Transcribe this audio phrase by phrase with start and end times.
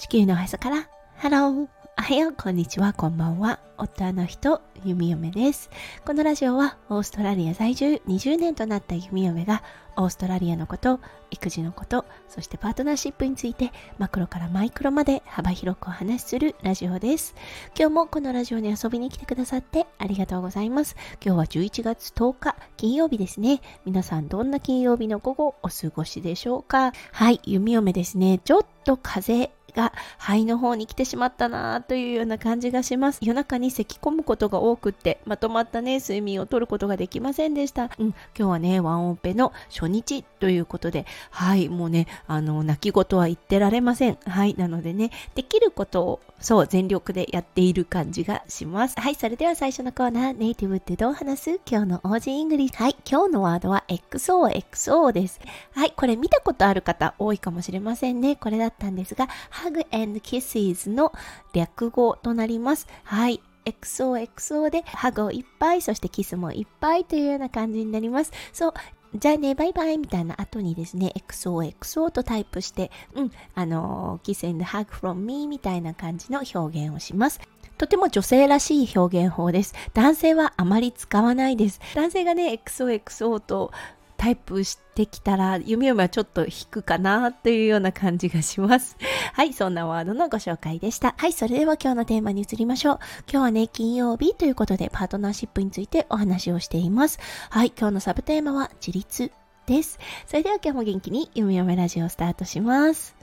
[0.00, 0.88] 地球のおへそから。
[1.18, 3.60] ハローおはよう、こんにちは、こんばんは。
[3.80, 5.70] 夫の人、弓嫁です。
[6.04, 9.62] このラジオはオーストラリア在住20年となった弓嫁が
[9.96, 11.00] オーストラリアのこと、
[11.30, 17.34] 育児のこと、そしてパートナーシップについてマクロからマイクロまで幅広くお話しするラジオです。
[17.74, 20.94] 今日もこのラジオに遊びに来てくださってありがとうございます。
[21.24, 23.62] 今日は11月10日金曜日ですね。
[23.86, 26.92] 皆さんどんな金曜日の午後お過ごしでしょうか？
[27.12, 28.40] はい、弓嫁ですね。
[28.44, 33.20] ちょっと風が肺の方に来てしまったなというような感じがします。
[33.22, 37.90] 夜中に咳き込むことが多くって、まとまったね、睡眠をとることができませんでした。
[37.98, 44.18] うん、今日はね、ワンオペの初日ということで、はい、もうね、あの、泣き言は言ってられません。
[44.26, 48.98] はい、なのでね、できることを、そう、全力でやっている感じがします。
[48.98, 51.60] はい、それでは最初のコーナー、ネイティブってどう話す？
[51.70, 52.82] 今日の Aussie English。
[52.82, 55.40] はい、今日のワードは XOXO です。
[55.74, 58.36] はい、これ見たことある方多いかもしれませんね。
[58.36, 61.12] これだったんですが、Hug and Kisses の
[61.52, 62.86] 略語となります。
[63.04, 63.40] はい。
[63.72, 68.32] XOXO でハグをいっぱい、そしてキスもいっぱいというような感じになります。
[68.52, 68.74] そう、
[69.14, 77.40] じゃあね、バイバイみたいな後にですね、XOXO とタイプして、うん、あの、Kiss and Hug from me みたいな感じの表現をします。
[77.76, 79.74] とても女性らしい表現法です。
[79.94, 81.80] 男性はあまり使わないです。
[81.94, 83.72] 男性がね、XOXO と
[84.20, 88.98] タイプしてきたら、弓嫁はちょっと引くかなというような感じがします。
[89.32, 91.14] はい、そんなワードのご紹介でした。
[91.16, 92.98] はい、それでは今日のテーマに移りましょう。
[93.32, 97.18] 今日はね、金曜日ということでパートナーシップについてお話をしています。
[97.48, 99.32] はい、今日のサブテーマは自立
[99.64, 99.98] です。
[100.26, 103.16] それでは今日も元気に弓嫁ラジオをスタートします。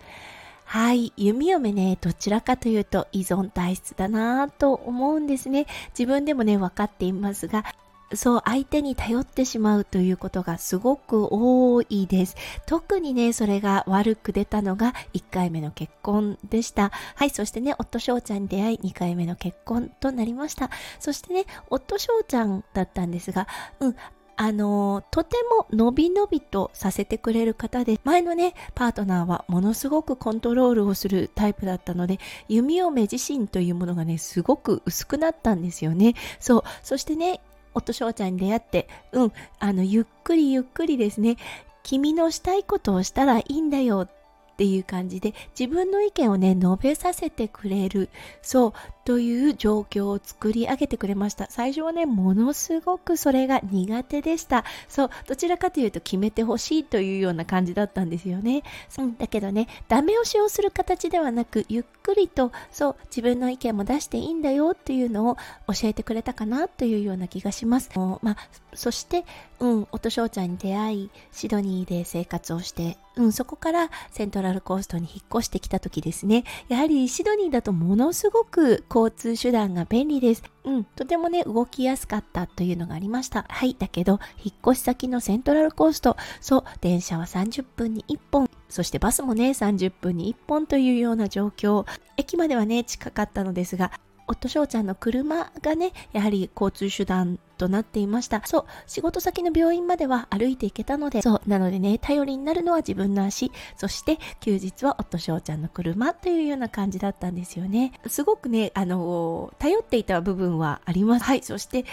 [0.65, 1.13] はい。
[1.15, 5.67] 弓嫁ね、どちらかというと依存体質だなぁと思うんですね。
[5.89, 7.65] 自分でもね、分かっていますが、
[8.13, 12.35] そう、相手に頼ってしまうということがすごく多いです。
[12.65, 16.91] 特にね、それが悪く出たのが1回目の結婚でした。
[17.15, 20.69] はい、そしてね、夫翔ちゃんに出会い2回目の結婚となりました。
[20.99, 23.47] そしてね、夫翔ちゃんだったんですが、
[23.81, 23.95] うん、
[24.39, 36.13] あのとてものびのびとさせてくれる方で、前のね、パートナーはものすごくコントロールをするタイプだったので、弓嫁自身というものがね、すごく薄くなったんですよね。
[36.39, 36.63] そう。
[36.83, 37.41] そしてね、
[37.77, 41.37] 夫翔ちゃんに出会って、うん、あの、ゆっくりゆっくりですね、
[41.83, 44.09] 君のしたいことをしたらいいんだよっ
[44.57, 48.09] ていう感じで自分の意見をね述べさせてくれる
[48.41, 48.73] そう
[49.05, 51.47] という状況を作り上げてくれました。
[51.49, 54.65] 最初はねものすごくそれが苦手でした。
[54.89, 58.63] そうどちらかというと決めてほしいというような感じだったんですよね、
[58.97, 65.35] うん、だけどねダメ押しをする形ではなくゆっくりとそう自分の意見も出していいんだよっていうのを
[65.67, 67.89] 教えてくれたかなというような気がします。
[68.21, 68.37] まあ、
[68.73, 69.23] そして
[69.59, 80.43] うん音翔ちゃんに出会いシドニーで生活をしてうん、そこからセントラルコーストに引っ越してきた時ですね、やはりシドニーだとものすごく交通手段が便利です。
[80.63, 83.45] うん、とてもね、動きやすかったというのがありました。
[83.47, 91.85] はい、だけど、引っ越し先のセントラルコースト、そう、電車は30分に1本、そしてバスもね、30分に1本というような状況。
[92.17, 93.91] 駅まではね、近かったのですが、
[94.27, 98.41] 夫翔ちゃんの車がね、やはり交通手段となっていました。
[98.45, 107.93] そう、仕事先の病院までは歩いていけたので、そう、なのでね、頼りになるのは自分の足、そして休日は夫翔ちゃんの車というような感じだったんですよね。
[108.07, 111.25] すごくね、あの、頼っていた部分はあります。
[111.25, 111.85] はい、そして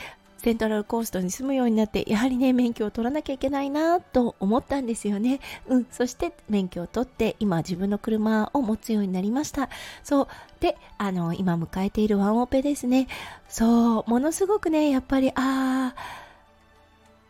[0.45, 5.41] セントラルコーストに住むようになってやはりね免許を取らなきゃいけないなと思ったんですよね。
[5.69, 9.71] うんそして免許を取って今自分の車を持つようになりました。
[10.03, 10.29] そう
[10.61, 13.09] であの今迎えているワンオペですね。
[13.49, 15.95] そうものすごくねやっぱりああ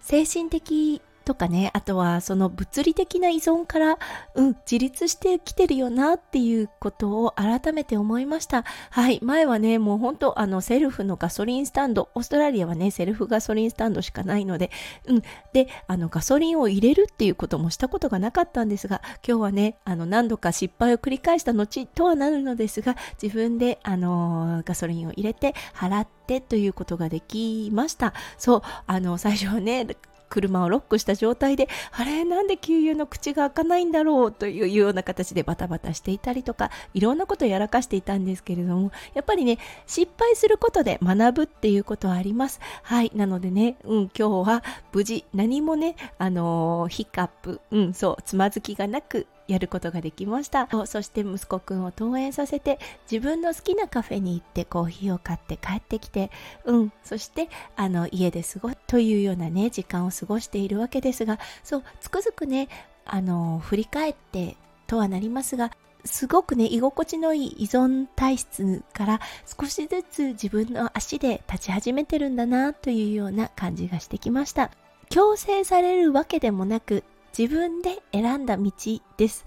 [0.00, 3.98] 精神的とかね、あとはその物理的な依存から、
[4.34, 8.64] うん、自立してきてるよなっていうことを改めて思いました。
[8.90, 14.70] はい、前はね、もう本当あのセルフのガソリンスタンド、オーストラリアはね、セルフガソリンスタンドしかないので、
[15.06, 28.12] うん、で、あのガソリンを入れるっていうこともしたことがなかったんですが、今日はね、あの何度か失敗を繰り返した後とはなるのですが、自分であのガソリンを入れて払ってということができました。
[28.38, 29.86] そう、あの最初はね、
[30.34, 42.60] 車をロックした状態であれなんで給油の口が開かないんだろうというような形でバタバタしていたりとかいろんなことをやらかしていたんですけれどもやっぱりね失敗することで学ぶっていうことはあります。
[42.82, 52.78] はいなのでね、うん、今日は無事何もねあのー、ヒカップうんそうつまずきがなくやることができましたそして息子くんを登園させて
[53.10, 56.30] 自分の好きなカフェに行ってコーヒーを買って帰ってきて
[56.64, 62.68] うんそしてあの家で過ごすというようなね時間を過ごしているわけですがそうつくづくね
[63.04, 64.56] あの振り返って
[64.86, 65.70] とはなりますが
[66.04, 69.20] すごくね、居心地のいい依存体質から
[69.58, 74.70] 少しずつ自分の足で立ち始めてるんだなというような感じがしてきました。
[75.08, 77.04] 強制されるわけでもなく、
[77.36, 78.72] 自分で選んだ道
[79.16, 79.44] です。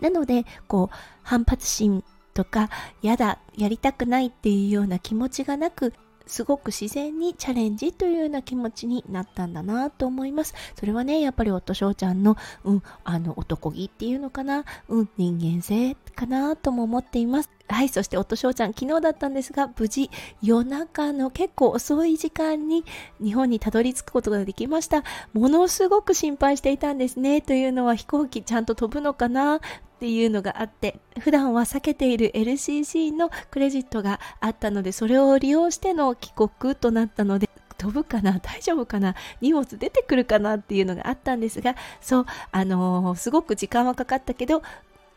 [0.00, 2.04] なので、こう、反発心
[2.34, 2.70] とか、
[3.02, 5.92] やだ、やりたくないっていうような気持ちがなく、
[6.26, 10.54] すごく自然にチャレンジというような気持ちになったんだなと思います。
[10.74, 17.50] それはね、やっぱり夫翔ちゃんの、うん、あの、男気っていうのかな、うん、人間性かなとも思っています。
[17.68, 20.08] はい、そして夫翔ちゃん、昨日だったんですが、無事、
[20.40, 22.84] 夜中の結構遅い時間に
[23.20, 25.02] 日本にたどり着くことができました。
[25.32, 27.40] ものすごく心配していたんですね。
[27.40, 29.60] というのは飛行機ちゃんと飛ぶのかなっ
[29.98, 38.38] ていうのがあって、普段は避けている LCC のクレジットがあったので、それを利用しての帰国となったので、飛ぶかな？
[38.38, 39.16] 大丈夫かな？
[39.40, 40.56] 荷物出てくるかな？
[40.56, 44.62] っていうのがあったんですが、そう、あのー、すごく時間はかかったけど、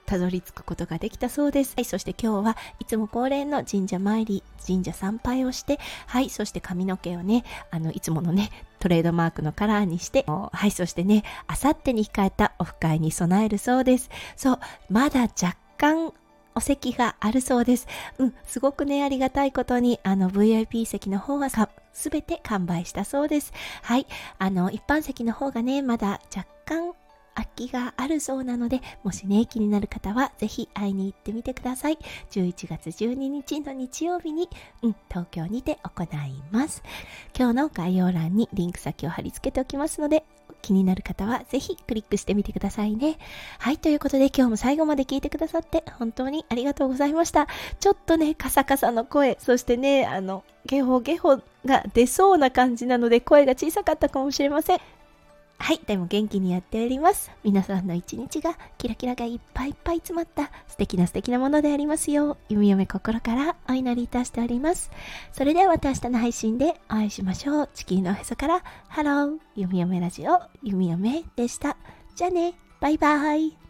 [0.09, 1.75] たどり着くことができたそうです。
[1.77, 14.09] はい、そして今日はいつも恒例の神社参り、神社参拝をして、はい、そして髪の毛をね、あの、いつものね、トレードマークのカラーにして、はい、そしてね、あさってに控えたオフ会に備えるそうです。
[14.35, 14.59] そう、
[14.89, 16.11] まだ若干
[16.55, 17.85] お席があるそうです。
[18.17, 21.49] うん、すごくね、ありがたいことに、あの、VIP 席の方は
[21.93, 23.53] すべて完売したそうです。
[23.83, 24.07] はい、
[24.39, 26.93] あの、一般席の方がね、まだ若干
[27.67, 31.97] きがあるそうなので、もしね、気になる方はぜひ会いに行ってみてください。
[32.31, 34.49] 11月12日の日曜日に、
[34.81, 36.07] うん、東京にて行い
[36.51, 36.83] ます。
[37.37, 40.23] 今日の概要欄にリンク先を貼り付けておきますので、
[40.61, 43.17] 気になる方はぜひクリックしてみてくださいね。
[43.59, 47.47] はい、ということで今日も最後まで聞いてくださって本当にありがとうございました。
[47.79, 54.79] ちょっとね、カサカサの声、そしてね、あの、ゲホゲホが出そうな感じなので声が小さかったかもしれません。
[55.61, 57.29] はい、でも元気にやっております。
[57.43, 64.89] 皆さんの一日がキラキラがいっぱいいっぱい詰まった素敵な素敵なものでありますよう、弓嫁心からお祈りいたしております。
[65.31, 67.69] それではまた明日の配信でお会いしましょう。
[67.75, 71.77] 地球のおへそから、 Hello、弓嫁ラジオ、弓嫁でした。
[72.15, 73.68] じゃあね、バイバーイ。